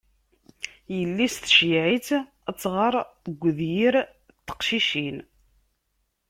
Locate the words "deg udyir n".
3.25-4.07